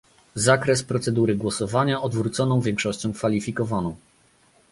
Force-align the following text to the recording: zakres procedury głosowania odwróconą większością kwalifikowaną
zakres 0.35 0.83
procedury 0.83 1.35
głosowania 1.35 2.01
odwróconą 2.01 2.61
większością 2.61 3.13
kwalifikowaną 3.13 3.95